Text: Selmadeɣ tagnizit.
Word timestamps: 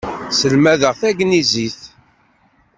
Selmadeɣ 0.39 0.93
tagnizit. 1.01 1.81